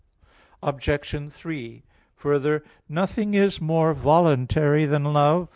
[0.63, 1.31] Obj.
[1.31, 1.83] 3:
[2.15, 5.47] Further, nothing is more voluntary than love.